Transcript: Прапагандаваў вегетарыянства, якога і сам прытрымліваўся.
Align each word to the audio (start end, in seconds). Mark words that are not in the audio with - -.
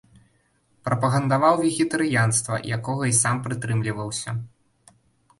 Прапагандаваў 0.87 1.59
вегетарыянства, 1.65 2.55
якога 2.77 3.03
і 3.11 3.13
сам 3.19 3.35
прытрымліваўся. 3.49 4.29